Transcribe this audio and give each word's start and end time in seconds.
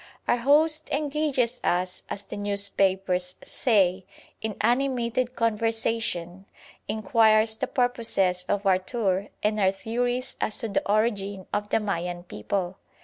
Our 0.27 0.37
host 0.37 0.89
engages 0.89 1.61
us, 1.63 2.01
as 2.09 2.23
the 2.23 2.35
newspapers 2.35 3.35
say, 3.43 4.03
in 4.41 4.55
"animated 4.59 5.35
conversation"; 5.35 6.47
enquires 6.87 7.53
the 7.53 7.67
purposes 7.67 8.43
of 8.49 8.65
our 8.65 8.79
tour, 8.79 9.27
and 9.43 9.59
our 9.59 9.69
theories 9.69 10.37
as 10.41 10.57
to 10.61 10.69
the 10.69 10.91
origin 10.91 11.45
of 11.53 11.69
the 11.69 11.79
Mayan 11.79 12.23
people. 12.23 12.79